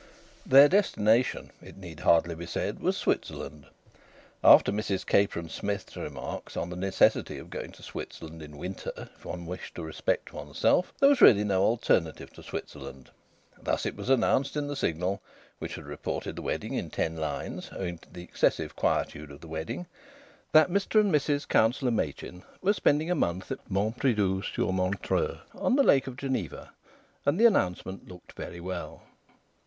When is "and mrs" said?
20.99-21.47